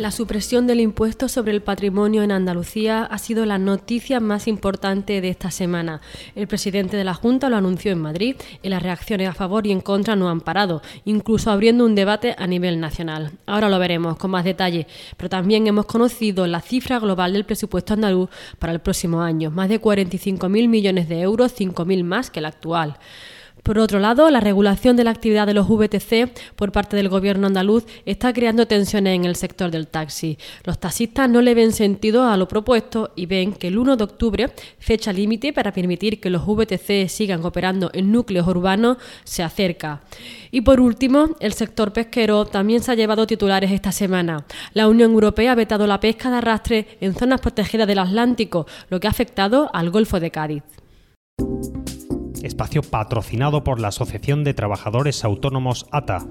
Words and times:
La 0.00 0.10
supresión 0.10 0.66
del 0.66 0.80
impuesto 0.80 1.28
sobre 1.28 1.52
el 1.52 1.60
patrimonio 1.60 2.22
en 2.22 2.32
Andalucía 2.32 3.02
ha 3.02 3.18
sido 3.18 3.44
la 3.44 3.58
noticia 3.58 4.18
más 4.18 4.48
importante 4.48 5.20
de 5.20 5.28
esta 5.28 5.50
semana. 5.50 6.00
El 6.34 6.48
presidente 6.48 6.96
de 6.96 7.04
la 7.04 7.12
Junta 7.12 7.50
lo 7.50 7.58
anunció 7.58 7.92
en 7.92 8.00
Madrid 8.00 8.36
y 8.62 8.70
las 8.70 8.82
reacciones 8.82 9.28
a 9.28 9.34
favor 9.34 9.66
y 9.66 9.72
en 9.72 9.82
contra 9.82 10.16
no 10.16 10.30
han 10.30 10.40
parado, 10.40 10.80
incluso 11.04 11.50
abriendo 11.50 11.84
un 11.84 11.94
debate 11.94 12.34
a 12.38 12.46
nivel 12.46 12.80
nacional. 12.80 13.32
Ahora 13.44 13.68
lo 13.68 13.78
veremos 13.78 14.16
con 14.16 14.30
más 14.30 14.46
detalle, 14.46 14.86
pero 15.18 15.28
también 15.28 15.66
hemos 15.66 15.84
conocido 15.84 16.46
la 16.46 16.62
cifra 16.62 16.98
global 16.98 17.34
del 17.34 17.44
presupuesto 17.44 17.92
andaluz 17.92 18.30
para 18.58 18.72
el 18.72 18.80
próximo 18.80 19.20
año, 19.20 19.50
más 19.50 19.68
de 19.68 19.82
45.000 19.82 20.66
millones 20.66 21.10
de 21.10 21.20
euros, 21.20 21.54
5.000 21.54 22.04
más 22.04 22.30
que 22.30 22.38
el 22.38 22.46
actual. 22.46 22.96
Por 23.62 23.78
otro 23.78 23.98
lado, 23.98 24.30
la 24.30 24.40
regulación 24.40 24.96
de 24.96 25.04
la 25.04 25.10
actividad 25.10 25.46
de 25.46 25.54
los 25.54 25.68
VTC 25.68 26.30
por 26.56 26.72
parte 26.72 26.96
del 26.96 27.08
gobierno 27.08 27.46
andaluz 27.46 27.84
está 28.06 28.32
creando 28.32 28.66
tensiones 28.66 29.14
en 29.14 29.24
el 29.24 29.36
sector 29.36 29.70
del 29.70 29.86
taxi. 29.86 30.38
Los 30.64 30.78
taxistas 30.78 31.28
no 31.28 31.42
le 31.42 31.54
ven 31.54 31.72
sentido 31.72 32.24
a 32.24 32.36
lo 32.36 32.48
propuesto 32.48 33.12
y 33.16 33.26
ven 33.26 33.52
que 33.52 33.68
el 33.68 33.78
1 33.78 33.96
de 33.96 34.04
octubre, 34.04 34.52
fecha 34.78 35.12
límite 35.12 35.52
para 35.52 35.72
permitir 35.72 36.20
que 36.20 36.30
los 36.30 36.46
VTC 36.46 37.08
sigan 37.08 37.44
operando 37.44 37.90
en 37.92 38.10
núcleos 38.12 38.46
urbanos, 38.46 38.98
se 39.24 39.42
acerca. 39.42 40.00
Y 40.50 40.62
por 40.62 40.80
último, 40.80 41.30
el 41.40 41.52
sector 41.52 41.92
pesquero 41.92 42.46
también 42.46 42.82
se 42.82 42.92
ha 42.92 42.94
llevado 42.94 43.26
titulares 43.26 43.70
esta 43.70 43.92
semana. 43.92 44.44
La 44.74 44.88
Unión 44.88 45.12
Europea 45.12 45.52
ha 45.52 45.54
vetado 45.54 45.86
la 45.86 46.00
pesca 46.00 46.30
de 46.30 46.36
arrastre 46.36 46.98
en 47.00 47.14
zonas 47.14 47.40
protegidas 47.40 47.86
del 47.86 47.98
Atlántico, 47.98 48.66
lo 48.88 49.00
que 49.00 49.06
ha 49.06 49.10
afectado 49.10 49.70
al 49.72 49.90
Golfo 49.90 50.18
de 50.18 50.30
Cádiz 50.30 50.62
espacio 52.42 52.82
patrocinado 52.82 53.64
por 53.64 53.80
la 53.80 53.88
Asociación 53.88 54.44
de 54.44 54.54
Trabajadores 54.54 55.24
Autónomos 55.24 55.86
ATA. 55.90 56.26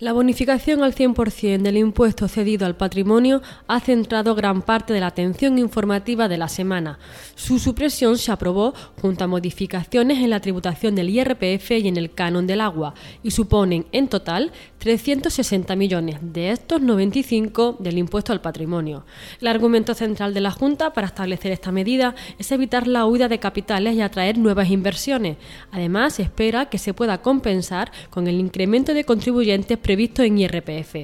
La 0.00 0.14
bonificación 0.14 0.82
al 0.82 0.94
100% 0.94 1.60
del 1.60 1.76
impuesto 1.76 2.26
cedido 2.26 2.64
al 2.64 2.74
patrimonio 2.74 3.42
ha 3.66 3.80
centrado 3.80 4.34
gran 4.34 4.62
parte 4.62 4.94
de 4.94 5.00
la 5.00 5.08
atención 5.08 5.58
informativa 5.58 6.26
de 6.26 6.38
la 6.38 6.48
semana. 6.48 6.98
Su 7.34 7.58
supresión 7.58 8.16
se 8.16 8.32
aprobó 8.32 8.72
junto 9.02 9.24
a 9.24 9.26
modificaciones 9.26 10.20
en 10.20 10.30
la 10.30 10.40
tributación 10.40 10.94
del 10.94 11.10
IRPF 11.10 11.72
y 11.72 11.88
en 11.88 11.98
el 11.98 12.14
canon 12.14 12.46
del 12.46 12.62
agua 12.62 12.94
y 13.22 13.32
suponen 13.32 13.88
en 13.92 14.08
total 14.08 14.52
360 14.80 15.76
millones, 15.76 16.16
de 16.22 16.52
estos 16.52 16.80
95 16.80 17.76
del 17.80 17.98
impuesto 17.98 18.32
al 18.32 18.40
patrimonio. 18.40 19.04
El 19.38 19.48
argumento 19.48 19.92
central 19.92 20.32
de 20.32 20.40
la 20.40 20.50
Junta 20.50 20.94
para 20.94 21.06
establecer 21.06 21.52
esta 21.52 21.70
medida 21.70 22.14
es 22.38 22.50
evitar 22.50 22.86
la 22.86 23.04
huida 23.04 23.28
de 23.28 23.38
capitales 23.38 23.94
y 23.94 24.00
atraer 24.00 24.38
nuevas 24.38 24.70
inversiones. 24.70 25.36
Además, 25.70 26.18
espera 26.18 26.70
que 26.70 26.78
se 26.78 26.94
pueda 26.94 27.20
compensar 27.20 27.92
con 28.08 28.26
el 28.26 28.40
incremento 28.40 28.94
de 28.94 29.04
contribuyentes 29.04 29.76
previsto 29.76 30.22
en 30.22 30.38
IRPF. 30.38 30.94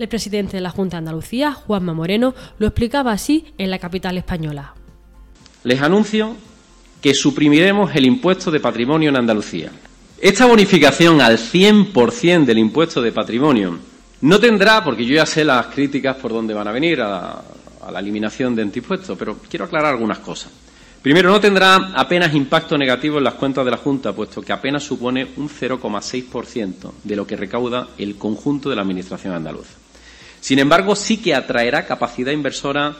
El 0.00 0.08
presidente 0.08 0.56
de 0.56 0.62
la 0.62 0.70
Junta 0.70 0.96
de 0.96 0.98
Andalucía, 0.98 1.52
Juanma 1.52 1.94
Moreno, 1.94 2.34
lo 2.58 2.66
explicaba 2.66 3.12
así 3.12 3.46
en 3.58 3.70
la 3.70 3.78
capital 3.78 4.18
española. 4.18 4.74
Les 5.62 5.80
anuncio 5.80 6.34
que 7.00 7.14
suprimiremos 7.14 7.94
el 7.94 8.06
impuesto 8.06 8.50
de 8.50 8.58
patrimonio 8.58 9.10
en 9.10 9.16
Andalucía. 9.16 9.70
Esta 10.20 10.44
bonificación 10.44 11.22
al 11.22 11.38
100% 11.38 12.44
del 12.44 12.58
impuesto 12.58 13.00
de 13.00 13.10
patrimonio 13.10 13.78
no 14.20 14.38
tendrá, 14.38 14.84
porque 14.84 15.06
yo 15.06 15.14
ya 15.14 15.24
sé 15.24 15.46
las 15.46 15.68
críticas 15.68 16.16
por 16.16 16.30
dónde 16.30 16.52
van 16.52 16.68
a 16.68 16.72
venir 16.72 17.00
a, 17.00 17.42
la 17.90 17.98
eliminación 17.98 18.54
de 18.54 18.60
antipuestos, 18.60 19.16
pero 19.18 19.38
quiero 19.48 19.64
aclarar 19.64 19.94
algunas 19.94 20.18
cosas. 20.18 20.52
Primero, 21.00 21.30
no 21.30 21.40
tendrá 21.40 21.92
apenas 21.94 22.34
impacto 22.34 22.76
negativo 22.76 23.16
en 23.16 23.24
las 23.24 23.32
cuentas 23.32 23.64
de 23.64 23.70
la 23.70 23.78
Junta, 23.78 24.12
puesto 24.12 24.42
que 24.42 24.52
apenas 24.52 24.82
supone 24.82 25.26
un 25.38 25.48
0,6% 25.48 26.92
de 27.02 27.16
lo 27.16 27.26
que 27.26 27.36
recauda 27.36 27.88
el 27.96 28.16
conjunto 28.16 28.68
de 28.68 28.76
la 28.76 28.82
Administración 28.82 29.32
andaluza. 29.32 29.72
Sin 30.38 30.58
embargo, 30.58 30.94
sí 30.94 31.16
que 31.16 31.34
atraerá 31.34 31.86
capacidad 31.86 32.32
inversora 32.32 32.94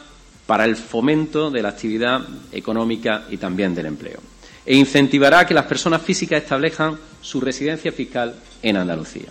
para 0.47 0.65
el 0.65 0.75
fomento 0.75 1.51
de 1.51 1.61
la 1.61 1.69
actividad 1.69 2.23
económica 2.51 3.25
y 3.29 3.37
también 3.37 3.75
del 3.75 3.85
empleo. 3.85 4.21
E 4.67 4.77
incentivará 4.77 5.47
que 5.47 5.55
las 5.55 5.65
personas 5.65 6.03
físicas 6.03 6.43
establezcan 6.43 6.99
su 7.21 7.41
residencia 7.41 7.93
fiscal 7.93 8.35
en 8.63 8.77
Andalucía 8.77 9.29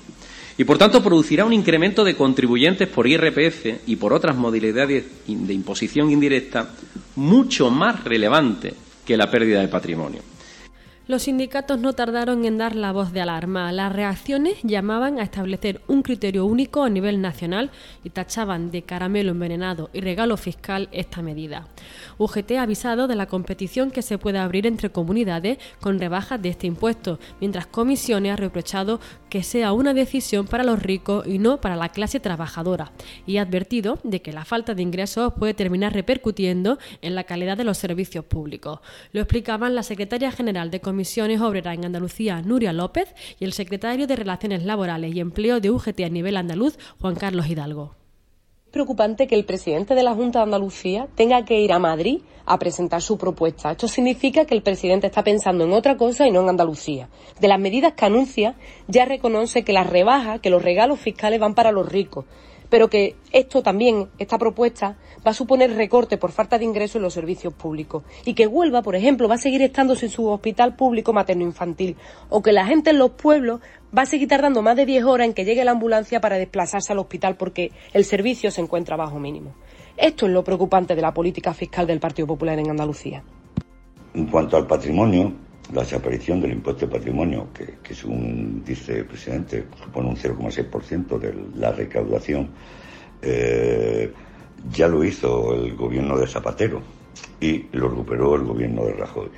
y, 0.60 0.66
por 0.66 0.78
tanto, 0.78 1.02
producirá 1.02 1.46
un 1.46 1.54
incremento 1.54 2.04
de 2.04 2.18
contribuyentes 2.18 2.90
por 2.90 3.08
IRPF 3.08 3.88
y 3.88 3.96
por 3.96 4.12
otras 4.12 4.36
modalidades 4.36 5.06
de 5.26 5.54
imposición 5.54 6.12
indirecta 6.12 6.72
mucho 7.16 7.70
más 7.70 8.04
relevante 8.04 8.74
que 9.06 9.16
la 9.16 9.32
pérdida 9.32 9.62
de 9.62 9.70
patrimonio. 9.70 10.22
Los 11.10 11.24
sindicatos 11.24 11.80
no 11.80 11.94
tardaron 11.94 12.46
en 12.46 12.60
dar 12.60 12.76
la 12.76 12.92
voz 12.92 13.12
de 13.14 13.22
alarma. 13.22 13.72
Las 13.72 13.92
reacciones 13.92 14.58
llamaban 14.62 15.18
a 15.18 15.24
establecer 15.24 15.82
un 15.88 16.04
criterio 16.04 16.46
único 16.46 16.84
a 16.84 16.90
nivel 16.92 17.20
nacional 17.20 17.72
y 18.04 18.12
tachaban 18.12 18.70
de 18.70 18.84
caramelo 18.84 19.32
envenenado 19.32 19.90
y 19.92 20.02
regalo 20.02 20.38
fiscal 20.38 20.88
esta 20.92 21.24
medida. 21.24 21.68
UGT 22.20 22.52
ha 22.52 22.62
avisado 22.62 23.08
de 23.08 23.16
la 23.16 23.26
competición 23.26 23.90
que 23.90 24.04
se 24.04 24.20
puede 24.20 24.38
abrir 24.38 24.68
entre 24.68 24.92
comunidades 24.92 25.58
con 25.82 25.98
rebajas 25.98 26.40
de 26.44 26.50
este 26.50 26.68
impuesto, 26.68 27.18
mientras 27.42 27.66
Comisiones 27.66 28.34
ha 28.34 28.36
reprochado 28.36 29.00
que 29.32 29.42
sea 29.42 29.74
una 29.74 29.96
decisión 29.96 30.46
para 30.46 30.64
los 30.64 30.80
ricos 30.80 31.26
y 31.26 31.40
no 31.40 31.60
para 31.60 31.76
la 31.76 31.90
clase 31.90 32.20
trabajadora, 32.20 32.92
y 33.26 33.38
ha 33.38 33.42
advertido 33.42 33.98
de 34.04 34.22
que 34.22 34.32
la 34.32 34.46
falta 34.46 34.76
de 34.76 34.84
ingresos 34.84 35.34
puede 35.34 35.56
terminar 35.56 35.92
repercutiendo 35.92 36.78
en 37.02 37.16
la 37.16 37.24
calidad 37.24 37.58
de 37.58 37.64
los 37.64 37.80
servicios 37.80 38.26
públicos. 38.26 38.80
Lo 39.12 39.22
explicaban 39.22 39.74
la 39.74 39.82
secretaria 39.82 40.32
general 40.32 40.70
de 40.70 40.82
Comisiones 40.82 40.99
Comisiones 41.00 41.40
Obreras 41.40 41.76
en 41.76 41.86
Andalucía, 41.86 42.42
Nuria 42.42 42.74
López, 42.74 43.16
y 43.40 43.46
el 43.46 43.54
secretario 43.54 44.06
de 44.06 44.18
Relaciones 44.18 44.66
Laborales 44.66 45.16
y 45.16 45.22
Empleo 45.22 45.62
de 45.62 45.72
UGT 45.72 46.02
a 46.02 46.10
nivel 46.10 46.36
andaluz, 46.36 46.78
Juan 47.00 47.16
Carlos 47.16 47.48
Hidalgo. 47.48 47.96
Preocupante 48.70 49.26
que 49.26 49.36
el 49.36 49.46
presidente 49.46 49.96
de 49.96 50.04
la 50.04 50.14
Junta 50.14 50.40
de 50.40 50.44
Andalucía 50.44 51.08
tenga 51.16 51.46
que 51.46 51.62
ir 51.62 51.72
a 51.72 51.80
Madrid 51.80 52.20
a 52.46 52.60
presentar 52.60 53.02
su 53.02 53.18
propuesta. 53.18 53.72
Esto 53.72 53.88
significa 53.88 54.44
que 54.44 54.56
el 54.56 54.62
presidente 54.62 55.08
está 55.08 55.24
pensando 55.24 55.64
en 55.64 55.72
otra 55.72 55.96
cosa 55.96 56.28
y 56.28 56.32
no 56.32 56.42
en 56.42 56.50
Andalucía. 56.50 57.08
De 57.40 57.48
las 57.48 57.62
medidas 57.62 57.94
que 57.94 58.04
anuncia, 58.04 58.56
ya 58.90 59.06
reconoce 59.06 59.64
que 59.64 59.72
las 59.72 59.90
rebajas, 59.90 60.42
que 60.42 60.50
los 60.50 60.62
regalos 60.62 61.00
fiscales 61.00 61.40
van 61.40 61.56
para 61.56 61.72
los 61.72 61.88
ricos 61.88 62.26
pero 62.70 62.90
que 62.90 63.16
esto 63.32 63.62
también, 63.62 64.10
esta 64.18 64.38
propuesta, 64.38 64.98
va 65.26 65.32
a 65.32 65.34
suponer 65.34 65.76
recorte 65.76 66.18
por 66.18 66.32
falta 66.32 66.58
de 66.58 66.66
ingresos 66.66 66.98
en 66.98 67.02
los 67.04 67.14
servicios 67.14 67.54
públicos 67.54 68.04
y 68.26 68.34
que 68.34 68.48
Huelva, 68.48 68.82
por 68.82 68.96
ejemplo, 68.96 69.28
va 69.28 69.36
a 69.36 69.40
seguir 69.40 69.62
estando 69.62 69.96
sin 69.96 70.10
su 70.10 70.28
hospital 70.28 70.76
público 70.76 71.14
materno-infantil 71.14 71.96
o 72.30 72.42
que 72.42 72.52
la 72.52 72.66
gente 72.66 72.92
en 72.92 73.00
los 73.00 73.12
pueblos 73.12 73.62
va 73.96 74.04
a 74.04 74.06
seguir 74.06 74.28
tardando 74.28 74.62
más 74.62 74.76
de 74.76 74.86
10 74.86 75.04
horas 75.06 75.28
en 75.28 75.34
que 75.34 75.46
llegue 75.46 75.66
la 75.66 75.72
ambulancia 75.72 76.22
para 76.22 76.38
desplazarse 76.38 76.94
al 76.94 77.00
hospital 77.00 77.36
porque 77.36 77.72
el 77.94 78.06
servicio 78.06 78.52
se 78.52 78.62
encuentra 78.62 78.96
bajo 78.96 79.20
mínimo. 79.20 79.56
Esto 79.98 80.28
es 80.28 80.32
lo 80.32 80.44
preocupante 80.44 80.96
de 80.96 81.02
la 81.02 81.14
política 81.14 81.54
fiscal 81.54 81.86
del 81.86 82.00
Partido 82.00 82.28
Popular 82.28 82.58
en 82.58 82.70
Andalucía. 82.70 83.24
En 84.14 84.26
cuanto 84.28 84.58
al 84.58 84.66
patrimonio, 84.66 85.34
la 85.74 85.82
desaparición 85.82 86.42
del 86.42 86.54
impuesto 86.54 86.86
de 86.88 86.92
patrimonio, 86.92 87.48
que, 87.54 87.94
según 87.94 88.64
dice 88.66 89.00
el 89.00 89.06
presidente 89.06 89.66
supone 89.84 90.10
un 90.10 90.16
0,6% 90.16 91.20
de 91.20 91.34
la 91.56 91.72
recaudación, 91.72 92.50
eh, 93.22 94.12
ya 94.72 94.88
lo 94.88 95.04
hizo 95.04 95.54
el 95.54 95.76
gobierno 95.76 96.18
de 96.18 96.28
Zapatero 96.28 96.82
y 97.40 97.66
lo 97.74 97.90
recuperó 97.90 98.36
el 98.36 98.44
gobierno 98.44 98.86
de 98.86 98.94
Rajoy. 98.94 99.30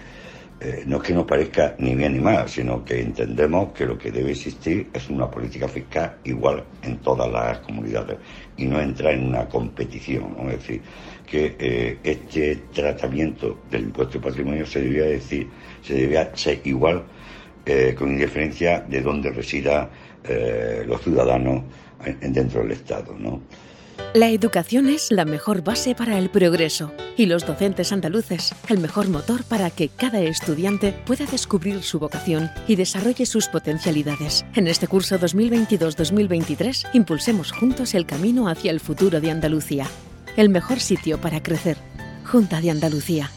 Eh, 0.64 0.84
no 0.86 0.98
es 0.98 1.04
que 1.04 1.14
nos 1.14 1.26
parezca 1.26 1.76
ni 1.80 1.96
bien 1.96 2.14
ni 2.14 2.20
mal, 2.20 2.48
sino 2.48 2.86
que 2.86 3.02
entendemos 3.02 3.72
que 3.74 3.84
lo 3.86 3.98
que 3.98 4.12
debe 4.12 4.30
existir 4.32 4.90
es 4.94 5.10
una 5.10 5.30
política 5.30 5.68
fiscal 5.68 6.18
igual 6.24 6.64
en 6.84 6.98
todas 7.00 7.32
las 7.32 7.60
comunidades 7.60 8.20
y 8.58 8.66
no 8.68 8.80
entrar 8.80 9.16
en 9.16 9.26
una 9.28 9.50
competición. 9.50 10.36
Es 10.52 10.60
decir, 10.60 10.82
que 11.32 11.56
eh, 11.58 11.98
este 12.04 12.58
tratamiento 12.74 13.60
del 13.72 13.84
impuesto 13.84 14.20
de 14.20 14.26
patrimonio 14.26 14.66
se 14.66 14.82
debía 14.82 15.06
decir, 15.06 15.48
se 15.82 15.94
debía 15.94 16.36
ser 16.36 16.60
igual 16.66 17.04
eh, 17.66 17.96
con 17.98 18.12
indiferencia 18.12 18.82
de 18.82 19.02
dónde 19.02 19.32
resida 19.32 19.90
los 20.86 21.02
ciudadanos 21.02 21.64
dentro 22.22 22.62
del 22.62 22.74
Estado, 22.74 23.16
¿no? 23.18 23.42
La 24.14 24.30
educación 24.30 24.90
es 24.90 25.10
la 25.10 25.24
mejor 25.24 25.64
base 25.64 25.96
para 25.96 26.18
el 26.20 26.30
progreso 26.30 26.92
y 27.16 27.28
los 27.28 27.46
docentes 27.46 27.94
andaluces 27.94 28.54
el 28.68 28.80
mejor 28.80 29.08
motor 29.08 29.46
para 29.46 29.70
que 29.70 29.88
cada 29.88 30.20
estudiante 30.20 30.94
pueda 31.06 31.26
descubrir 31.26 31.82
su 31.82 31.98
vocación 31.98 32.50
y 32.68 32.76
desarrolle 32.76 33.26
sus 33.26 33.48
potencialidades. 33.48 34.46
En 34.54 34.68
este 34.68 34.88
curso 34.88 35.18
2022-2023 35.18 36.90
impulsemos 36.94 37.54
juntos 37.54 37.94
el 37.96 38.06
camino 38.06 38.50
hacia 38.50 38.72
el 38.72 38.82
futuro 38.82 39.22
de 39.22 39.32
Andalucía. 39.32 39.88
El 40.38 40.50
mejor 40.50 40.80
sitio 40.80 41.20
para 41.20 41.44
crecer. 41.44 41.78
Junta 42.26 42.62
de 42.62 42.72
Andalucía. 42.72 43.30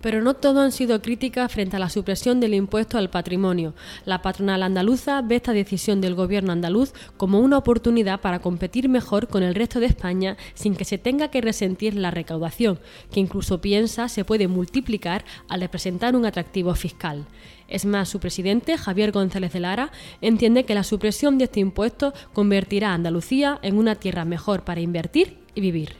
Pero 0.00 0.22
no 0.22 0.34
todo 0.34 0.60
han 0.60 0.72
sido 0.72 1.02
críticas 1.02 1.52
frente 1.52 1.76
a 1.76 1.78
la 1.78 1.90
supresión 1.90 2.40
del 2.40 2.54
impuesto 2.54 2.98
al 2.98 3.10
patrimonio. 3.10 3.74
La 4.04 4.22
patronal 4.22 4.62
andaluza 4.62 5.20
ve 5.22 5.36
esta 5.36 5.52
decisión 5.52 6.00
del 6.00 6.14
gobierno 6.14 6.52
andaluz 6.52 6.92
como 7.16 7.40
una 7.40 7.58
oportunidad 7.58 8.20
para 8.20 8.40
competir 8.40 8.88
mejor 8.88 9.28
con 9.28 9.42
el 9.42 9.54
resto 9.54 9.80
de 9.80 9.86
España 9.86 10.36
sin 10.54 10.74
que 10.76 10.84
se 10.84 10.98
tenga 10.98 11.28
que 11.28 11.40
resentir 11.40 11.94
la 11.94 12.10
recaudación, 12.10 12.78
que 13.10 13.20
incluso 13.20 13.60
piensa 13.60 14.08
se 14.08 14.24
puede 14.24 14.48
multiplicar 14.48 15.24
al 15.48 15.60
representar 15.60 16.14
un 16.14 16.26
atractivo 16.26 16.74
fiscal. 16.74 17.26
Es 17.68 17.84
más, 17.84 18.08
su 18.08 18.18
presidente, 18.18 18.78
Javier 18.78 19.12
González 19.12 19.52
de 19.52 19.60
Lara, 19.60 19.92
entiende 20.22 20.64
que 20.64 20.74
la 20.74 20.84
supresión 20.84 21.36
de 21.36 21.44
este 21.44 21.60
impuesto 21.60 22.14
convertirá 22.32 22.90
a 22.90 22.94
Andalucía 22.94 23.58
en 23.62 23.76
una 23.76 23.94
tierra 23.94 24.24
mejor 24.24 24.64
para 24.64 24.80
invertir 24.80 25.38
y 25.54 25.60
vivir. 25.60 25.90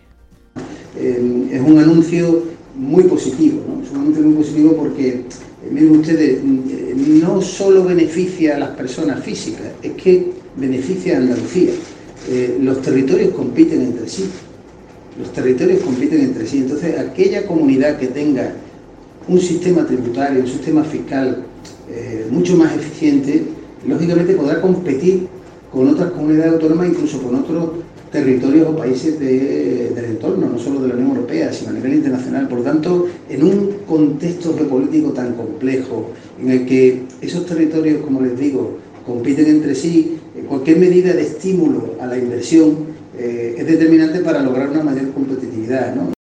Eh, 0.97 1.49
es 1.53 1.61
un 1.61 1.79
anuncio 1.79 2.58
muy 2.79 3.03
positivo, 3.05 3.61
¿no? 3.67 4.01
anuncio 4.01 4.23
muy 4.23 4.35
positivo 4.35 4.77
porque, 4.77 5.09
eh, 5.09 5.25
miren 5.71 5.99
ustedes, 5.99 6.39
eh, 6.39 6.95
no 6.97 7.43
solo 7.43 7.85
beneficia 7.85 8.57
a 8.57 8.59
las 8.61 8.71
personas 8.71 9.23
físicas, 9.25 9.67
es 9.83 9.93
que 9.93 10.31
beneficia 10.57 11.17
a 11.17 11.19
Andalucía. 11.19 11.73
los 12.61 12.83
territorios 12.83 13.33
compiten 13.33 13.81
entre 13.81 14.07
sí, 14.07 14.25
los 15.19 15.33
territorios 15.33 15.81
compiten 15.81 16.21
entre 16.21 16.47
sí, 16.47 16.59
entonces 16.59 16.99
aquella 16.99 17.47
comunidad 17.47 17.99
que 17.99 18.09
tenga 18.09 18.53
un 19.27 19.41
sistema 19.41 19.87
tributario, 19.87 20.41
un 20.41 20.49
sistema 20.49 20.85
fiscal 20.85 21.45
mucho 22.31 22.57
más 22.57 22.77
eficiente, 22.77 23.45
lógicamente 23.87 24.35
podrá 24.35 24.61
competir 24.61 25.27
con 25.73 25.89
otras 25.89 26.11
comunidades 26.11 26.55
autónomas, 26.55 26.89
incluso 26.89 27.23
con 27.23 27.37
otros 27.37 27.71
territorios 28.11 28.69
o 28.69 28.77
países 28.77 29.19
del 29.19 30.05
entorno, 30.05 30.49
no 30.49 30.59
solo 30.59 30.81
de 30.81 30.89
la 30.89 30.95
Unión 30.95 31.11
Europea, 31.11 31.53
sino 31.53 31.71
a 31.71 31.75
nivel 31.75 31.95
internacional. 31.95 32.49
Por 32.49 32.63
tanto, 32.63 33.09
en 33.29 33.43
un 33.43 33.71
contexto 33.87 34.55
geopolítico 34.57 35.11
tan 35.13 35.35
complejo, 35.35 36.11
en 36.41 36.51
el 36.51 36.67
que 36.67 37.03
esos 37.21 37.47
territorios, 37.47 38.03
como 38.03 38.21
les 38.21 38.39
digo, 38.39 38.79
compiten 39.07 39.47
entre 39.47 39.75
sí, 39.75 40.19
cualquier 40.49 40.79
medida 40.79 41.13
de 41.13 41.23
estímulo 41.23 41.95
a 42.01 42.07
la 42.07 42.19
inversión 42.19 42.77
eh, 43.19 43.57
es 43.59 43.67
determinante 43.67 44.21
para 44.21 44.43
lograr 44.43 44.71
una 44.71 44.83
mayor 44.83 45.11
competitividad. 45.13 45.95
¿no? 45.95 46.18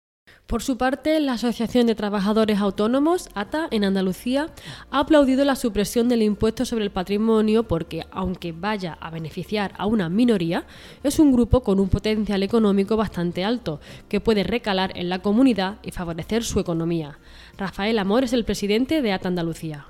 Por 0.48 0.64
su 0.64 0.78
parte, 0.78 1.20
la 1.20 1.34
Asociación 1.34 1.88
de 1.88 1.96
Trabajadores 1.96 2.60
Autónomos, 2.62 3.28
ATA, 3.36 3.68
en 3.70 3.84
Andalucía, 3.84 4.48
ha 4.90 5.00
aplaudido 5.00 5.44
la 5.44 5.58
supresión 5.58 6.08
del 6.08 6.22
impuesto 6.22 6.64
sobre 6.64 6.86
el 6.86 6.90
patrimonio 6.92 7.64
porque, 7.64 8.06
aunque 8.12 8.54
vaya 8.54 8.98
a 9.02 9.10
beneficiar 9.10 9.74
a 9.78 9.86
una 9.88 10.08
minoría, 10.08 10.64
es 11.04 11.20
un 11.20 11.34
grupo 11.34 11.64
con 11.64 11.82
un 11.82 11.90
potencial 11.90 12.44
económico 12.44 12.96
bastante 12.96 13.44
alto, 13.44 13.82
que 14.08 14.22
puede 14.22 14.46
recalar 14.46 14.94
en 14.96 15.10
la 15.10 15.20
comunidad 15.20 15.80
y 15.84 15.92
favorecer 15.92 16.46
su 16.46 16.62
economía. 16.62 17.20
Rafael 17.58 18.00
Amor 18.00 18.24
es 18.24 18.32
el 18.32 18.46
presidente 18.46 19.02
de 19.02 19.12
ATA 19.12 19.28
Andalucía. 19.28 19.86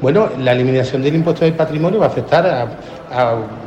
Bueno, 0.00 0.30
la 0.38 0.52
eliminación 0.52 1.02
del 1.02 1.16
impuesto 1.16 1.44
del 1.44 1.52
patrimonio 1.52 2.00
va 2.00 2.06
a 2.06 2.08
afectar 2.08 2.46
a, 2.46 2.78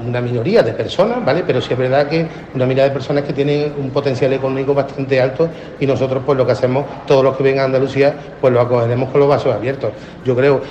una 0.06 0.22
minoría 0.22 0.64
de 0.64 0.74
personas, 0.74 1.24
¿vale? 1.24 1.44
Pero 1.46 1.60
sí 1.62 1.74
es 1.74 1.80
verdad 1.80 2.08
que 2.08 2.26
una 2.54 2.66
minoría 2.66 2.86
de 2.86 2.92
personas 2.92 3.24
que 3.24 3.34
tienen 3.34 3.74
un 3.78 3.90
potencial 3.90 4.32
económico 4.34 4.74
bastante 4.74 5.20
alto 5.20 5.50
y 5.80 5.86
nosotros 5.86 6.24
pues 6.26 6.38
lo 6.38 6.46
que 6.46 6.54
hacemos, 6.54 6.86
todos 7.06 7.24
los 7.24 7.36
que 7.36 7.44
vengan 7.44 7.64
a 7.64 7.66
Andalucía, 7.66 8.14
pues 8.40 8.54
lo 8.54 8.62
acogeremos 8.62 9.10
con 9.10 9.20
los 9.20 9.30
vasos 9.30 9.54
abiertos. 9.54 9.92
Yo 10.24 10.36
creo 10.36 10.62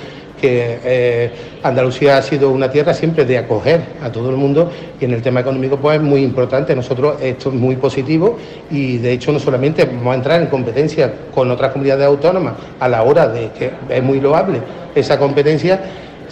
que 0.43 0.79
eh, 0.83 1.31
Andalucía 1.63 2.17
ha 2.17 2.21
sido 2.21 2.49
una 2.49 2.69
tierra 2.69 2.93
siempre 2.93 3.23
de 3.23 3.37
acoger 3.37 3.81
a 4.03 4.11
todo 4.11 4.29
el 4.29 4.35
mundo 4.35 4.69
y 4.99 5.05
en 5.05 5.13
el 5.13 5.21
tema 5.21 5.39
económico 5.39 5.77
pues 5.77 5.95
es 5.95 6.03
muy 6.03 6.21
importante. 6.21 6.75
Nosotros 6.75 7.15
esto 7.21 7.47
es 7.47 7.55
muy 7.55 7.77
positivo 7.77 8.37
y 8.69 8.97
de 8.97 9.13
hecho 9.13 9.31
no 9.31 9.39
solamente 9.39 9.85
vamos 9.85 10.11
a 10.11 10.15
entrar 10.15 10.41
en 10.41 10.47
competencia 10.47 11.13
con 11.33 11.49
otras 11.49 11.71
comunidades 11.71 12.05
autónomas 12.05 12.55
a 12.77 12.89
la 12.89 13.03
hora 13.03 13.29
de 13.29 13.51
que 13.51 13.71
es 13.87 14.03
muy 14.03 14.19
loable 14.19 14.59
esa 14.93 15.17
competencia, 15.17 15.79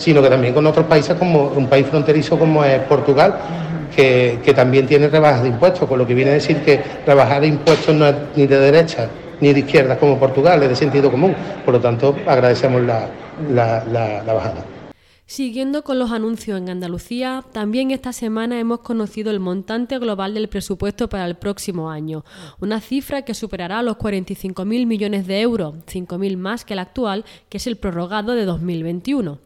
sino 0.01 0.21
que 0.21 0.29
también 0.29 0.53
con 0.53 0.65
otros 0.65 0.85
países 0.87 1.15
como 1.15 1.45
un 1.45 1.67
país 1.67 1.85
fronterizo 1.87 2.37
como 2.37 2.63
es 2.63 2.79
Portugal. 2.81 3.35
Que, 3.95 4.39
que 4.41 4.53
también 4.53 4.87
tiene 4.87 5.09
rebajas 5.09 5.43
de 5.43 5.49
impuestos, 5.49 5.85
con 5.85 5.99
lo 5.99 6.07
que 6.07 6.13
viene 6.13 6.31
a 6.31 6.35
decir 6.35 6.61
que 6.63 6.81
rebajar 7.05 7.43
impuestos 7.43 7.93
no 7.93 8.07
es 8.07 8.15
ni 8.37 8.47
de 8.47 8.57
derecha 8.57 9.09
ni 9.41 9.51
de 9.51 9.59
izquierda 9.59 9.97
como 9.97 10.17
Portugal, 10.17 10.63
es 10.63 10.69
de 10.69 10.75
sentido 10.75 11.11
común. 11.11 11.35
Por 11.65 11.73
lo 11.73 11.81
tanto, 11.81 12.15
agradecemos 12.25 12.81
la, 12.83 13.09
la, 13.49 14.23
bajada. 14.25 14.63
Siguiendo 15.25 15.83
con 15.83 15.97
los 15.97 16.11
anuncios 16.11 16.57
en 16.57 16.69
Andalucía, 16.69 17.43
también 17.51 17.91
esta 17.91 18.13
semana 18.13 18.59
hemos 18.59 18.79
conocido 18.79 19.31
el 19.31 19.39
montante 19.39 19.97
global 19.97 20.33
del 20.33 20.49
presupuesto 20.49 21.09
para 21.09 21.25
el 21.25 21.35
próximo 21.35 21.89
año, 21.89 22.23
una 22.59 22.81
cifra 22.81 23.23
que 23.23 23.33
superará 23.33 23.81
los 23.81 23.97
45.000 23.97 24.85
millones 24.85 25.27
de 25.27 25.41
euros, 25.41 25.75
5.000 25.87 26.37
más 26.37 26.65
que 26.65 26.73
el 26.73 26.79
actual, 26.79 27.23
que 27.49 27.57
es 27.57 27.67
el 27.67 27.77
prorrogado 27.77 28.33
de 28.33 28.45
2021 28.45 29.39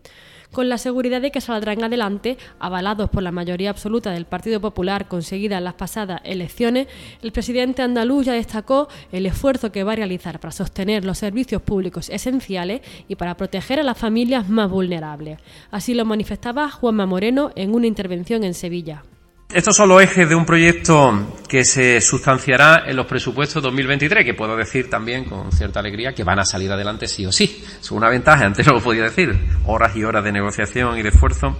con 0.55 0.69
la 0.69 0.77
seguridad 0.77 1.21
de 1.21 1.31
que 1.31 1.41
saldrán 1.41 1.83
adelante, 1.83 2.37
avalados 2.59 3.09
por 3.09 3.21
la 3.21 3.33
mayoría 3.33 3.69
absoluta 3.69 4.11
del 4.11 4.23
Partido 4.23 4.61
Popular 4.61 5.09
conseguida 5.09 5.57
en 5.57 5.65
las 5.65 5.73
pasadas 5.73 6.21
elecciones, 6.23 6.87
el 7.21 7.33
presidente 7.33 7.81
andaluz 7.81 8.25
ya 8.25 8.31
destacó 8.31 8.87
el 9.11 9.25
esfuerzo 9.25 9.73
que 9.73 9.83
va 9.83 9.91
a 9.91 9.97
realizar 9.97 10.39
para 10.39 10.53
sostener 10.53 11.03
los 11.03 11.17
servicios 11.17 11.61
públicos 11.61 12.09
esenciales 12.09 12.79
y 13.09 13.15
para 13.15 13.35
proteger 13.35 13.81
a 13.81 13.83
las 13.83 13.97
familias 13.97 14.47
más 14.47 14.71
vulnerables. 14.71 15.39
Así 15.71 15.93
lo 15.93 16.05
manifestaba 16.05 16.71
Juanma 16.71 17.05
Moreno 17.05 17.51
en 17.57 17.75
una 17.75 17.87
intervención 17.87 18.45
en 18.45 18.53
Sevilla. 18.53 19.03
Estos 19.53 19.75
son 19.75 19.89
los 19.89 20.01
ejes 20.01 20.27
de 20.27 20.35
un 20.35 20.45
proyecto 20.45 21.37
que 21.47 21.63
se 21.63 22.01
sustanciará 22.01 22.83
en 22.87 22.95
los 22.95 23.05
presupuestos 23.05 23.61
2023, 23.61 24.25
que 24.25 24.33
puedo 24.33 24.57
decir 24.57 24.89
también 24.89 25.25
con 25.25 25.51
cierta 25.51 25.79
alegría 25.79 26.13
que 26.13 26.23
van 26.23 26.39
a 26.39 26.45
salir 26.45 26.71
adelante 26.71 27.07
sí 27.07 27.25
o 27.25 27.31
sí. 27.31 27.63
Es 27.79 27.91
una 27.91 28.09
ventaja, 28.09 28.45
antes 28.45 28.65
no 28.65 28.73
lo 28.73 28.81
podía 28.81 29.03
decir. 29.03 29.37
Horas 29.65 29.95
y 29.95 30.03
horas 30.03 30.23
de 30.23 30.31
negociación 30.31 30.97
y 30.97 31.03
de 31.03 31.09
esfuerzo. 31.09 31.59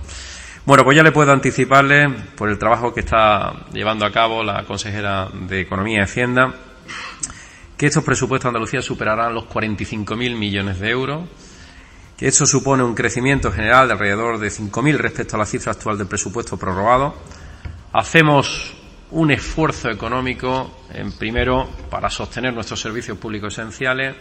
Bueno, 0.66 0.84
pues 0.84 0.98
ya 0.98 1.04
le 1.04 1.12
puedo 1.12 1.32
anticiparle 1.32 2.10
por 2.36 2.50
el 2.50 2.58
trabajo 2.58 2.94
que 2.94 3.02
está 3.02 3.54
llevando 3.72 4.06
a 4.06 4.12
cabo 4.12 4.44
la 4.44 4.66
consejera 4.66 5.30
de 5.48 5.62
Economía 5.62 6.00
y 6.00 6.02
Hacienda 6.02 6.54
que 7.78 7.88
estos 7.88 8.04
presupuestos 8.04 8.46
de 8.46 8.50
Andalucía 8.50 8.82
superarán 8.82 9.34
los 9.34 9.46
45.000 9.46 10.38
millones 10.38 10.80
de 10.80 10.90
euros, 10.90 11.28
que 12.18 12.28
eso 12.28 12.46
supone 12.46 12.84
un 12.84 12.96
crecimiento 12.96 13.52
general 13.52 13.88
de 13.88 13.94
alrededor 13.94 14.40
de 14.40 14.48
5.000 14.48 14.98
respecto 14.98 15.36
a 15.36 15.40
la 15.40 15.46
cifra 15.46 15.74
actual 15.74 15.98
del 15.98 16.08
presupuesto 16.08 16.58
prorrogado 16.58 17.16
Hacemos 17.98 18.74
un 19.12 19.32
esfuerzo 19.32 19.90
económico, 19.90 20.82
en 20.94 21.14
primero, 21.14 21.66
para 21.90 22.10
sostener 22.10 22.54
nuestros 22.54 22.82
servicios 22.82 23.18
públicos 23.18 23.54
esenciales, 23.54 24.18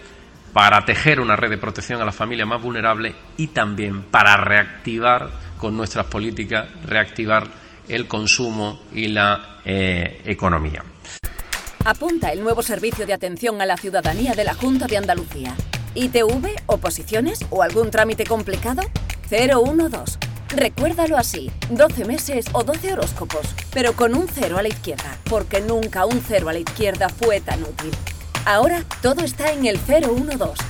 para 0.53 0.85
tejer 0.85 1.19
una 1.19 1.35
red 1.35 1.51
de 1.51 1.59
protección 1.59 2.01
a 2.01 2.05
las 2.05 2.15
familias 2.15 2.47
más 2.47 2.63
vulnerables 2.63 3.17
y 3.37 3.49
también 3.49 4.03
para 4.03 4.37
reactivar 4.37 5.29
con 5.59 5.77
nuestras 5.77 6.07
políticas, 6.07 6.69
reactivar 6.85 7.49
el 7.89 8.07
consumo 8.07 8.83
y 8.93 9.09
la 9.09 9.59
eh, 9.65 10.23
economía. 10.25 10.85
Apunta 11.85 12.31
el 12.31 12.45
nuevo 12.45 12.63
servicio 12.63 13.07
de 13.07 13.15
atención 13.15 13.61
a 13.61 13.67
la 13.67 13.77
ciudadanía 13.77 14.35
de 14.35 14.45
la 14.45 14.55
Junta 14.55 14.87
de 14.87 14.99
Andalucía. 14.99 15.53
¿ITV, 15.97 16.63
oposiciones 16.67 17.45
o 17.51 17.65
algún 17.65 17.91
trámite 17.91 18.23
complicado? 18.23 18.83
012 19.29 20.34
Recuérdalo 20.57 21.17
así, 21.17 21.51
12 21.71 22.05
meses 22.05 22.47
o 22.53 22.63
12 22.63 22.93
horóscopos, 22.93 23.45
pero 23.73 23.95
con 23.95 24.15
un 24.15 24.29
cero 24.29 24.57
a 24.57 24.63
la 24.63 24.69
izquierda, 24.69 25.19
porque 25.29 25.61
nunca 25.61 26.07
un 26.07 26.21
cero 26.21 26.49
a 26.49 26.53
la 26.53 26.61
izquierda 26.61 27.09
fue 27.09 27.41
tan 27.41 27.61
útil. 27.63 27.91
Ahora 28.47 28.85
todo 29.03 29.25
está 29.25 29.53
en 29.53 29.67
el 29.67 29.79
012. 29.79 30.63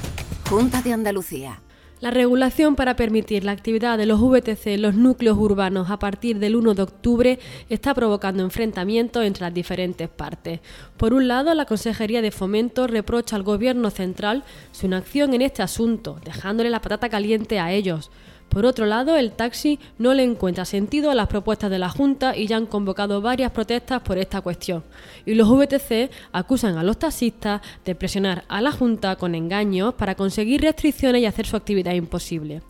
Junta 0.48 0.80
de 0.80 0.94
Andalucía. 0.94 1.60
La 2.00 2.10
regulación 2.10 2.76
para 2.76 2.96
permitir 2.96 3.44
la 3.44 3.52
actividad 3.52 3.98
de 3.98 4.06
los 4.06 4.20
VTC 4.20 4.68
en 4.68 4.82
los 4.82 4.94
núcleos 4.94 5.36
urbanos 5.38 5.90
a 5.90 5.98
partir 5.98 6.38
del 6.38 6.56
1 6.56 6.74
de 6.74 6.82
octubre 6.82 7.38
está 7.68 7.94
provocando 7.94 8.42
enfrentamientos 8.42 9.24
entre 9.24 9.44
las 9.44 9.54
diferentes 9.54 10.08
partes. 10.08 10.60
Por 10.96 11.12
un 11.12 11.28
lado, 11.28 11.54
la 11.54 11.66
Consejería 11.66 12.22
de 12.22 12.30
Fomento 12.30 12.86
reprocha 12.86 13.36
al 13.36 13.42
Gobierno 13.42 13.90
central 13.90 14.44
su 14.72 14.86
inacción 14.86 15.34
en 15.34 15.42
este 15.42 15.62
asunto, 15.62 16.20
dejándole 16.24 16.70
la 16.70 16.80
patata 16.80 17.08
caliente 17.08 17.58
a 17.60 17.70
ellos. 17.72 18.10
Por 18.54 18.66
otro 18.66 18.86
lado, 18.86 19.16
el 19.16 19.32
taxi 19.32 19.80
no 19.98 20.14
le 20.14 20.22
encuentra 20.22 20.64
sentido 20.64 21.10
a 21.10 21.16
las 21.16 21.26
propuestas 21.26 21.72
de 21.72 21.80
la 21.80 21.88
Junta 21.88 22.36
y 22.36 22.46
ya 22.46 22.56
han 22.56 22.66
convocado 22.66 23.20
varias 23.20 23.50
protestas 23.50 24.00
por 24.02 24.16
esta 24.16 24.42
cuestión. 24.42 24.84
Y 25.26 25.34
los 25.34 25.50
VTC 25.50 26.08
acusan 26.30 26.78
a 26.78 26.84
los 26.84 26.96
taxistas 26.96 27.62
de 27.84 27.96
presionar 27.96 28.44
a 28.46 28.60
la 28.60 28.70
Junta 28.70 29.16
con 29.16 29.34
engaños 29.34 29.94
para 29.94 30.14
conseguir 30.14 30.60
restricciones 30.60 31.20
y 31.20 31.26
hacer 31.26 31.46
su 31.46 31.56
actividad 31.56 31.94
imposible. 31.94 32.62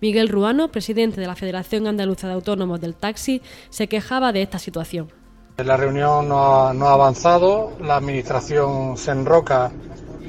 Miguel 0.00 0.28
Ruano, 0.28 0.68
presidente 0.68 1.20
de 1.20 1.26
la 1.26 1.34
Federación 1.34 1.88
Andaluza 1.88 2.28
de 2.28 2.34
Autónomos 2.34 2.80
del 2.80 2.94
Taxi, 2.94 3.42
se 3.68 3.88
quejaba 3.88 4.30
de 4.30 4.42
esta 4.42 4.60
situación. 4.60 5.08
La 5.56 5.76
reunión 5.76 6.28
no 6.28 6.68
ha, 6.68 6.72
no 6.72 6.86
ha 6.86 6.92
avanzado, 6.92 7.72
la 7.80 7.96
Administración 7.96 8.96
se 8.96 9.10
enroca 9.10 9.72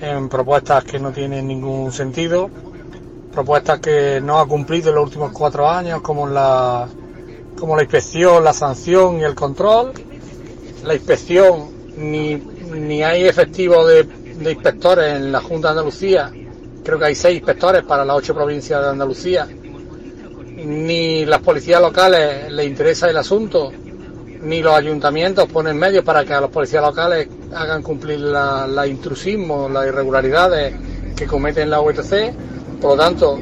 en 0.01 0.27
propuestas 0.27 0.84
que 0.86 0.98
no 0.98 1.12
tienen 1.12 1.48
ningún 1.48 1.91
sentido 1.91 2.50
propuestas 3.33 3.79
que 3.79 4.21
no 4.21 4.39
ha 4.39 4.47
cumplido 4.47 4.89
en 4.89 4.95
los 4.95 5.05
últimos 5.05 5.31
cuatro 5.31 5.69
años, 5.69 6.01
como 6.01 6.27
la, 6.27 6.87
como 7.59 7.75
la 7.75 7.83
inspección, 7.83 8.43
la 8.43 8.53
sanción 8.53 9.19
y 9.19 9.23
el 9.23 9.35
control. 9.35 9.91
La 10.83 10.93
inspección, 10.93 11.69
ni, 11.97 12.35
ni 12.35 13.03
hay 13.03 13.25
efectivo 13.25 13.85
de, 13.85 14.07
inspectores 14.39 15.15
en 15.15 15.31
la 15.31 15.41
Junta 15.41 15.69
de 15.69 15.71
Andalucía, 15.71 16.31
creo 16.83 16.99
que 16.99 17.05
hay 17.05 17.15
seis 17.15 17.37
inspectores 17.37 17.83
para 17.83 18.03
las 18.03 18.17
ocho 18.17 18.33
provincias 18.33 18.81
de 18.81 18.89
Andalucía. 18.89 19.47
Ni 20.65 21.25
las 21.25 21.41
policías 21.41 21.81
locales 21.81 22.51
les 22.51 22.67
interesa 22.67 23.09
el 23.09 23.17
asunto, 23.17 23.71
ni 24.41 24.61
los 24.61 24.73
ayuntamientos 24.73 25.47
ponen 25.47 25.77
medios 25.77 26.03
para 26.03 26.25
que 26.25 26.33
a 26.33 26.41
los 26.41 26.49
policías 26.49 26.83
locales 26.83 27.27
hagan 27.55 27.81
cumplir 27.81 28.19
la, 28.19 28.67
la 28.67 28.85
intrusismo, 28.85 29.69
las 29.69 29.87
irregularidades 29.87 30.75
que 31.15 31.25
cometen 31.25 31.69
la 31.69 31.81
UTC. 31.81 32.52
Por 32.83 32.97
lo 32.97 32.97
tanto, 32.97 33.39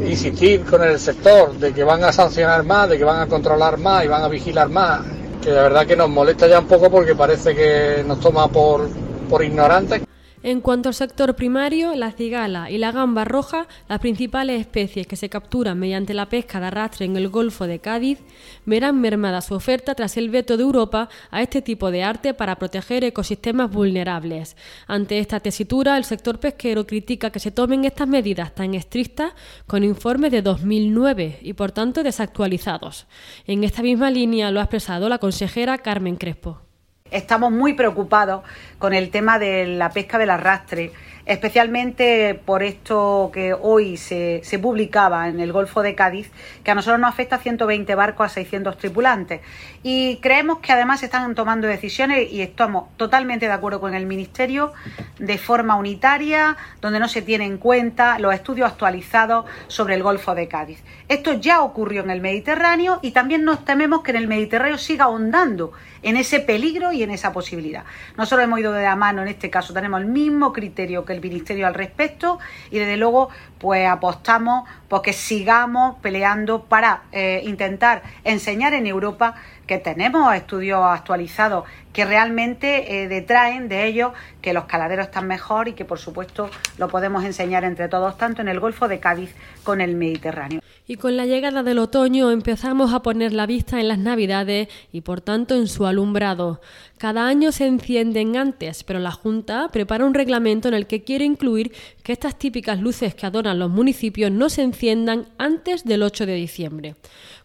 insistir 0.00 0.64
con 0.64 0.82
el 0.82 0.98
sector 0.98 1.52
de 1.52 1.74
que 1.74 1.84
van 1.84 2.02
a 2.02 2.12
sancionar 2.12 2.64
más, 2.64 2.88
de 2.88 2.96
que 2.96 3.04
van 3.04 3.20
a 3.20 3.26
controlar 3.26 3.76
más 3.76 4.06
y 4.06 4.08
van 4.08 4.22
a 4.22 4.28
vigilar 4.28 4.70
más, 4.70 5.02
que 5.42 5.50
de 5.50 5.56
verdad 5.56 5.86
que 5.86 5.94
nos 5.94 6.08
molesta 6.08 6.46
ya 6.46 6.60
un 6.60 6.66
poco 6.66 6.90
porque 6.90 7.14
parece 7.14 7.54
que 7.54 8.02
nos 8.08 8.18
toma 8.20 8.48
por, 8.48 8.88
por 9.28 9.44
ignorantes. 9.44 10.00
En 10.42 10.62
cuanto 10.62 10.88
al 10.88 10.94
sector 10.94 11.36
primario, 11.36 11.94
la 11.94 12.12
cigala 12.12 12.70
y 12.70 12.78
la 12.78 12.92
gamba 12.92 13.26
roja, 13.26 13.68
las 13.90 13.98
principales 13.98 14.58
especies 14.58 15.06
que 15.06 15.16
se 15.16 15.28
capturan 15.28 15.78
mediante 15.78 16.14
la 16.14 16.30
pesca 16.30 16.58
de 16.60 16.66
arrastre 16.68 17.04
en 17.04 17.18
el 17.18 17.28
Golfo 17.28 17.66
de 17.66 17.78
Cádiz, 17.78 18.20
verán 18.64 19.02
mermada 19.02 19.42
su 19.42 19.52
oferta 19.52 19.94
tras 19.94 20.16
el 20.16 20.30
veto 20.30 20.56
de 20.56 20.62
Europa 20.62 21.10
a 21.30 21.42
este 21.42 21.60
tipo 21.60 21.90
de 21.90 22.04
arte 22.04 22.32
para 22.32 22.56
proteger 22.56 23.04
ecosistemas 23.04 23.70
vulnerables. 23.70 24.56
Ante 24.86 25.18
esta 25.18 25.40
tesitura, 25.40 25.98
el 25.98 26.04
sector 26.04 26.40
pesquero 26.40 26.86
critica 26.86 27.28
que 27.28 27.38
se 27.38 27.50
tomen 27.50 27.84
estas 27.84 28.08
medidas 28.08 28.54
tan 28.54 28.74
estrictas 28.74 29.34
con 29.66 29.84
informes 29.84 30.32
de 30.32 30.40
2009 30.40 31.40
y 31.42 31.52
por 31.52 31.72
tanto 31.72 32.02
desactualizados. 32.02 33.06
En 33.46 33.62
esta 33.62 33.82
misma 33.82 34.10
línea 34.10 34.50
lo 34.50 34.60
ha 34.60 34.64
expresado 34.64 35.10
la 35.10 35.18
consejera 35.18 35.76
Carmen 35.76 36.16
Crespo. 36.16 36.69
Estamos 37.10 37.50
muy 37.50 37.74
preocupados 37.74 38.42
con 38.78 38.94
el 38.94 39.10
tema 39.10 39.40
de 39.40 39.66
la 39.66 39.90
pesca 39.90 40.16
del 40.16 40.30
arrastre, 40.30 40.92
especialmente 41.26 42.40
por 42.44 42.62
esto 42.62 43.30
que 43.34 43.52
hoy 43.52 43.96
se, 43.96 44.40
se, 44.44 44.60
publicaba 44.60 45.28
en 45.28 45.40
el 45.40 45.52
Golfo 45.52 45.82
de 45.82 45.96
Cádiz, 45.96 46.30
que 46.62 46.70
a 46.70 46.74
nosotros 46.76 47.00
nos 47.00 47.10
afecta 47.10 47.36
a 47.36 47.38
120 47.40 47.92
barcos 47.96 48.26
a 48.26 48.28
600 48.28 48.78
tripulantes. 48.78 49.40
Y 49.82 50.16
creemos 50.18 50.58
que 50.58 50.72
además 50.72 51.00
se 51.00 51.06
están 51.06 51.34
tomando 51.34 51.66
decisiones 51.66 52.30
y 52.30 52.42
estamos 52.42 52.94
totalmente 52.98 53.46
de 53.46 53.52
acuerdo 53.52 53.80
con 53.80 53.94
el 53.94 54.04
Ministerio 54.04 54.72
de 55.18 55.38
forma 55.38 55.76
unitaria, 55.76 56.58
donde 56.82 57.00
no 57.00 57.08
se 57.08 57.22
tienen 57.22 57.52
en 57.52 57.58
cuenta 57.58 58.18
los 58.18 58.34
estudios 58.34 58.70
actualizados 58.70 59.46
sobre 59.68 59.94
el 59.94 60.02
Golfo 60.02 60.34
de 60.34 60.48
Cádiz. 60.48 60.82
Esto 61.08 61.32
ya 61.32 61.62
ocurrió 61.62 62.02
en 62.02 62.10
el 62.10 62.20
Mediterráneo 62.20 62.98
y 63.00 63.12
también 63.12 63.44
nos 63.44 63.64
tememos 63.64 64.02
que 64.02 64.10
en 64.10 64.18
el 64.18 64.28
Mediterráneo 64.28 64.76
siga 64.76 65.04
ahondando 65.04 65.72
en 66.02 66.16
ese 66.16 66.40
peligro 66.40 66.92
y 66.92 67.02
en 67.02 67.10
esa 67.10 67.32
posibilidad. 67.32 67.84
Nosotros 68.16 68.44
hemos 68.44 68.60
ido 68.60 68.72
de 68.72 68.82
la 68.82 68.96
mano 68.96 69.22
en 69.22 69.28
este 69.28 69.50
caso, 69.50 69.72
tenemos 69.72 70.00
el 70.00 70.06
mismo 70.06 70.52
criterio 70.52 71.04
que 71.04 71.12
el 71.12 71.20
Ministerio 71.20 71.66
al 71.66 71.74
respecto 71.74 72.38
y 72.70 72.78
desde 72.78 72.96
luego 72.96 73.30
pues 73.58 73.86
apostamos 73.86 74.68
porque 74.88 75.12
sigamos 75.12 75.96
peleando 76.00 76.64
para 76.64 77.02
eh, 77.12 77.42
intentar 77.44 78.02
enseñar 78.24 78.72
en 78.72 78.86
Europa 78.86 79.34
que 79.70 79.78
tenemos 79.78 80.34
estudios 80.34 80.82
actualizados 80.82 81.64
que 81.92 82.04
realmente 82.04 83.02
eh, 83.02 83.08
detraen 83.08 83.68
de 83.68 83.86
ellos 83.86 84.12
que 84.40 84.52
los 84.52 84.64
caladeros 84.64 85.06
están 85.06 85.26
mejor 85.26 85.68
y 85.68 85.72
que 85.72 85.84
por 85.84 85.98
supuesto 85.98 86.50
lo 86.78 86.88
podemos 86.88 87.24
enseñar 87.24 87.64
entre 87.64 87.88
todos 87.88 88.16
tanto 88.16 88.42
en 88.42 88.48
el 88.48 88.60
Golfo 88.60 88.88
de 88.88 89.00
Cádiz 89.00 89.34
como 89.64 89.74
en 89.74 89.80
el 89.82 89.96
Mediterráneo. 89.96 90.60
Y 90.86 90.96
con 90.96 91.16
la 91.16 91.24
llegada 91.24 91.62
del 91.62 91.78
otoño 91.78 92.32
empezamos 92.32 92.92
a 92.92 93.02
poner 93.02 93.32
la 93.32 93.46
vista 93.46 93.78
en 93.78 93.86
las 93.86 93.98
Navidades 93.98 94.68
y 94.90 95.02
por 95.02 95.20
tanto 95.20 95.54
en 95.54 95.68
su 95.68 95.86
alumbrado. 95.86 96.60
Cada 96.98 97.28
año 97.28 97.52
se 97.52 97.66
encienden 97.66 98.36
antes, 98.36 98.82
pero 98.82 98.98
la 98.98 99.12
Junta 99.12 99.68
prepara 99.72 100.04
un 100.04 100.14
reglamento 100.14 100.68
en 100.68 100.74
el 100.74 100.86
que 100.86 101.04
quiere 101.04 101.24
incluir 101.24 101.72
que 102.02 102.12
estas 102.12 102.36
típicas 102.38 102.80
luces 102.80 103.14
que 103.14 103.24
adornan 103.24 103.58
los 103.58 103.70
municipios 103.70 104.32
no 104.32 104.48
se 104.48 104.62
enciendan 104.62 105.26
antes 105.38 105.84
del 105.84 106.02
8 106.02 106.26
de 106.26 106.34
diciembre. 106.34 106.96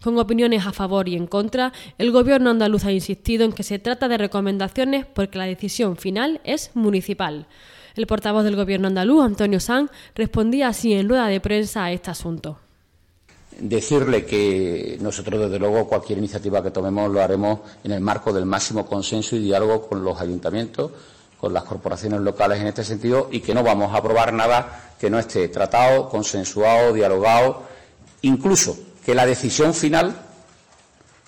Con 0.03 0.17
opiniones 0.17 0.65
a 0.65 0.73
favor 0.73 1.07
y 1.07 1.15
en 1.15 1.27
contra, 1.27 1.71
el 1.97 2.11
gobierno 2.11 2.49
andaluz 2.49 2.85
ha 2.85 2.91
insistido 2.91 3.45
en 3.45 3.53
que 3.53 3.63
se 3.63 3.79
trata 3.79 4.07
de 4.07 4.17
recomendaciones 4.35 5.05
porque 5.05 5.37
la 5.37 5.45
decisión 5.45 5.95
final 5.95 6.41
es 6.43 6.71
municipal. 6.73 7.47
El 7.95 8.05
portavoz 8.05 8.43
del 8.43 8.57
gobierno 8.57 8.87
andaluz, 8.89 9.23
Antonio 9.23 9.61
Sanz, 9.61 9.91
respondía 10.13 10.67
así 10.67 10.91
en 10.91 11.07
rueda 11.07 11.27
de 11.27 11.39
prensa 11.39 11.85
a 11.85 11.91
este 11.93 12.11
asunto 12.11 12.59
decirle 13.57 14.25
que 14.25 14.97
nosotros, 14.99 15.39
desde 15.39 15.57
luego, 15.57 15.87
cualquier 15.87 16.17
iniciativa 16.17 16.61
que 16.61 16.71
tomemos 16.71 17.09
lo 17.09 17.21
haremos 17.21 17.61
en 17.85 17.93
el 17.93 18.01
marco 18.01 18.33
del 18.33 18.45
máximo 18.45 18.85
consenso 18.85 19.37
y 19.37 19.39
diálogo 19.39 19.87
con 19.87 20.03
los 20.03 20.19
ayuntamientos, 20.19 20.91
con 21.39 21.53
las 21.53 21.63
corporaciones 21.63 22.19
locales 22.19 22.59
en 22.59 22.67
este 22.67 22.83
sentido 22.83 23.29
y 23.31 23.39
que 23.39 23.53
no 23.53 23.63
vamos 23.63 23.93
a 23.93 23.99
aprobar 23.99 24.33
nada 24.33 24.91
que 24.99 25.09
no 25.09 25.17
esté 25.17 25.47
tratado, 25.47 26.09
consensuado, 26.09 26.91
dialogado, 26.91 27.63
incluso 28.23 28.77
que 29.05 29.15
la 29.15 29.25
decisión 29.25 29.73
final 29.73 30.24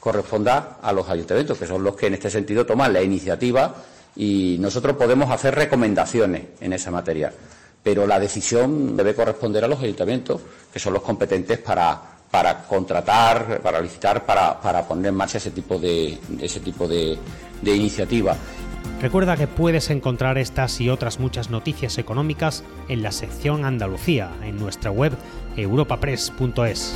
corresponda 0.08 0.78
a 0.82 0.94
los 0.94 1.10
ayuntamientos, 1.10 1.58
que 1.58 1.68
son 1.68 1.84
los 1.84 1.94
que 1.98 2.08
en 2.08 2.14
este 2.14 2.30
sentido 2.30 2.66
toman 2.66 2.94
la 2.94 3.02
iniciativa 3.02 3.76
y 4.16 4.56
nosotros 4.58 4.96
podemos 4.96 5.30
hacer 5.30 5.54
recomendaciones 5.54 6.44
en 6.62 6.72
esa 6.72 6.92
materia. 6.92 7.34
Pero 7.84 8.08
la 8.08 8.18
decisión 8.18 8.96
debe 8.96 9.14
corresponder 9.14 9.66
a 9.66 9.68
los 9.68 9.82
ayuntamientos, 9.82 10.40
que 10.72 10.80
son 10.80 10.94
los 10.94 11.02
competentes 11.02 11.60
para 11.60 12.16
para 12.32 12.64
contratar, 12.68 13.62
para 13.62 13.80
licitar, 13.80 14.26
para, 14.26 14.60
para 14.60 14.86
poner 14.86 15.08
en 15.08 15.16
marcha 15.16 15.38
ese 15.38 15.52
tipo 15.52 15.80
de, 15.80 16.18
ese 16.42 16.60
tipo 16.60 16.86
de, 16.86 17.18
de 17.62 17.76
iniciativa. 17.76 18.36
Recuerda 19.02 19.38
que 19.38 19.48
puedes 19.48 19.90
encontrar 19.90 20.38
estas 20.38 20.82
y 20.82 20.90
otras 20.90 21.20
muchas 21.20 21.50
noticias 21.50 21.98
económicas 21.98 22.64
en 22.90 23.02
la 23.02 23.14
sección 23.14 23.64
Andalucía, 23.64 24.30
en 24.44 24.58
nuestra 24.58 24.92
web 24.92 25.14
europapress.es. 25.56 26.96